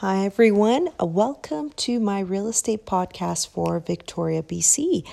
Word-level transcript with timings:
Hi, 0.00 0.24
everyone. 0.24 0.88
Uh, 0.98 1.04
welcome 1.04 1.68
to 1.72 2.00
my 2.00 2.20
real 2.20 2.48
estate 2.48 2.86
podcast 2.86 3.48
for 3.48 3.78
Victoria, 3.80 4.42
BC. 4.42 5.06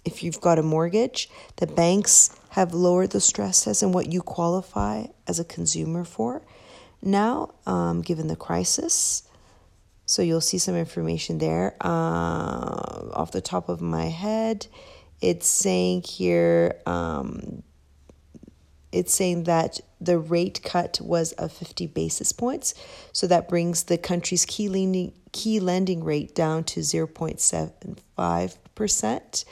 if 0.06 0.24
you've 0.24 0.42
got 0.42 0.60
a 0.60 0.64
mortgage, 0.64 1.30
the 1.58 1.68
banks 1.68 2.36
have 2.50 2.74
lowered 2.74 3.12
the 3.12 3.22
stress 3.22 3.64
test 3.64 3.82
and 3.82 3.94
what 3.94 4.12
you 4.12 4.22
qualify 4.22 5.06
as 5.28 5.40
a 5.40 5.46
consumer 5.46 6.04
for. 6.04 6.42
Now, 7.02 7.54
um, 7.66 8.02
given 8.02 8.28
the 8.28 8.36
crisis, 8.36 9.24
so 10.06 10.22
you'll 10.22 10.42
see 10.42 10.58
some 10.58 10.76
information 10.76 11.38
there. 11.38 11.76
Uh, 11.80 13.10
off 13.14 13.32
the 13.32 13.42
top 13.42 13.70
of 13.70 13.82
my 13.82 14.06
head, 14.06 14.68
it's 15.22 15.48
saying 15.48 16.04
here 16.04 16.76
um, 16.86 17.64
it's 18.92 19.14
saying 19.14 19.44
that 19.46 19.80
the 20.00 20.20
rate 20.20 20.62
cut 20.64 21.00
was 21.02 21.32
of 21.34 21.52
50 21.52 21.88
basis 21.88 22.32
points. 22.32 22.76
So 23.14 23.26
that 23.28 23.48
brings 23.48 23.84
the 23.84 23.98
country's 23.98 24.46
key 24.46 24.70
lending, 24.70 25.14
key 25.32 25.60
lending 25.60 26.04
rate 26.04 26.36
down 26.36 26.64
to 26.66 26.82
0.75%. 26.82 29.46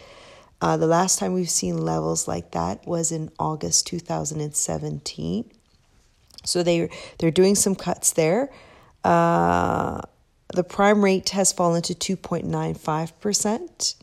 Uh, 0.61 0.75
the 0.75 0.87
last 0.87 1.19
time 1.19 1.31
we've 1.33 1.49
seen 1.49 1.77
levels 1.77 2.27
like 2.27 2.51
that 2.51 2.85
was 2.85 3.13
in 3.13 3.31
August 3.39 3.87
2017. 3.87 5.49
So 6.43 6.63
they, 6.63 6.89
they're 7.17 7.31
doing 7.31 7.55
some 7.55 7.75
cuts 7.75 8.11
there. 8.11 8.51
Uh, 9.03 10.01
the 10.53 10.63
prime 10.63 11.03
rate 11.03 11.29
has 11.29 11.51
fallen 11.53 11.81
to 11.83 11.93
2.95% 11.93 13.95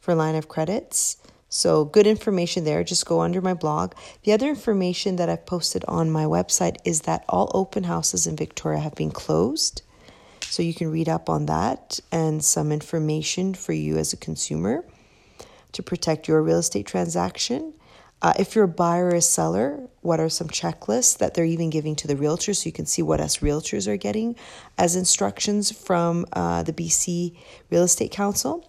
for 0.00 0.14
line 0.14 0.34
of 0.34 0.48
credits. 0.48 1.18
So, 1.50 1.86
good 1.86 2.06
information 2.06 2.64
there. 2.64 2.84
Just 2.84 3.06
go 3.06 3.20
under 3.20 3.40
my 3.40 3.54
blog. 3.54 3.94
The 4.24 4.32
other 4.32 4.48
information 4.48 5.16
that 5.16 5.30
I've 5.30 5.46
posted 5.46 5.82
on 5.88 6.10
my 6.10 6.24
website 6.24 6.76
is 6.84 7.02
that 7.02 7.24
all 7.26 7.50
open 7.54 7.84
houses 7.84 8.26
in 8.26 8.36
Victoria 8.36 8.80
have 8.80 8.94
been 8.94 9.10
closed. 9.10 9.80
So, 10.42 10.62
you 10.62 10.74
can 10.74 10.90
read 10.90 11.08
up 11.08 11.30
on 11.30 11.46
that 11.46 12.00
and 12.12 12.44
some 12.44 12.70
information 12.70 13.54
for 13.54 13.72
you 13.72 13.96
as 13.96 14.12
a 14.12 14.18
consumer 14.18 14.84
to 15.72 15.82
protect 15.82 16.28
your 16.28 16.42
real 16.42 16.58
estate 16.58 16.86
transaction. 16.86 17.72
Uh, 18.20 18.34
if 18.38 18.54
you're 18.54 18.64
a 18.64 18.68
buyer 18.68 19.06
or 19.06 19.14
a 19.14 19.20
seller, 19.22 19.88
what 20.02 20.20
are 20.20 20.28
some 20.28 20.48
checklists 20.48 21.16
that 21.16 21.34
they're 21.34 21.44
even 21.44 21.70
giving 21.70 21.94
to 21.94 22.08
the 22.08 22.16
realtors 22.16 22.56
so 22.56 22.66
you 22.66 22.72
can 22.72 22.84
see 22.84 23.00
what 23.00 23.20
us 23.20 23.38
realtors 23.38 23.86
are 23.86 23.96
getting 23.96 24.34
as 24.76 24.96
instructions 24.96 25.70
from 25.70 26.26
uh, 26.32 26.62
the 26.64 26.72
BC 26.72 27.38
Real 27.70 27.84
Estate 27.84 28.10
Council? 28.10 28.68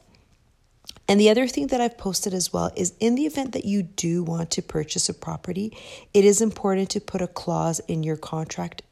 And 1.10 1.20
the 1.20 1.32
other 1.32 1.48
thing 1.48 1.68
that 1.68 1.82
I've 1.82 1.98
posted 1.98 2.36
as 2.36 2.54
well 2.54 2.72
is 2.78 2.94
in 3.00 3.16
the 3.16 3.26
event 3.26 3.54
that 3.54 3.66
you 3.66 3.82
do 3.82 4.24
want 4.24 4.52
to 4.52 4.62
purchase 4.62 5.10
a 5.10 5.14
property, 5.16 5.76
it 6.14 6.24
is 6.24 6.40
important 6.40 6.92
to 6.92 7.02
put 7.02 7.20
a 7.20 7.28
clause 7.28 7.80
in 7.88 8.04
your 8.04 8.16
contract, 8.16 8.84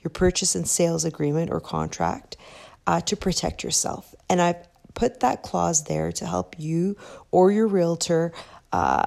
your 0.00 0.08
purchase 0.08 0.54
and 0.54 0.66
sales 0.66 1.04
agreement 1.04 1.50
or 1.50 1.60
contract 1.60 2.38
uh, 2.86 3.02
to 3.02 3.14
protect 3.14 3.62
yourself. 3.62 4.14
And 4.30 4.40
I've 4.40 4.66
put 4.94 5.20
that 5.20 5.42
clause 5.42 5.84
there 5.84 6.12
to 6.12 6.24
help 6.24 6.58
you 6.58 6.96
or 7.30 7.52
your 7.52 7.66
realtor 7.66 8.32
uh, 8.72 9.04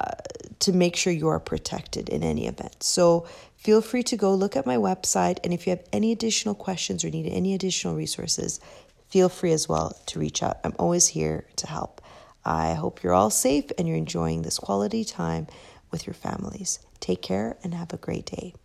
to 0.59 0.71
make 0.71 0.95
sure 0.95 1.11
you 1.11 1.27
are 1.27 1.39
protected 1.39 2.07
in 2.07 2.21
any 2.21 2.45
event. 2.45 2.83
So 2.83 3.25
feel 3.57 3.81
free 3.81 4.03
to 4.03 4.15
go 4.15 4.35
look 4.35 4.55
at 4.55 4.67
my 4.67 4.75
website. 4.75 5.39
And 5.43 5.53
if 5.53 5.65
you 5.65 5.71
have 5.71 5.83
any 5.91 6.11
additional 6.11 6.53
questions 6.53 7.03
or 7.03 7.09
need 7.09 7.25
any 7.25 7.55
additional 7.55 7.95
resources, 7.95 8.59
feel 9.07 9.27
free 9.27 9.53
as 9.53 9.67
well 9.67 9.97
to 10.05 10.19
reach 10.19 10.43
out. 10.43 10.59
I'm 10.63 10.75
always 10.77 11.07
here 11.07 11.45
to 11.55 11.65
help. 11.65 11.99
I 12.49 12.73
hope 12.73 13.03
you're 13.03 13.13
all 13.13 13.29
safe 13.29 13.65
and 13.77 13.87
you're 13.87 13.95
enjoying 13.95 14.41
this 14.41 14.57
quality 14.57 15.05
time 15.05 15.45
with 15.91 16.07
your 16.07 16.15
families. 16.15 16.79
Take 16.99 17.21
care 17.21 17.57
and 17.63 17.75
have 17.75 17.93
a 17.93 17.97
great 17.97 18.25
day. 18.25 18.55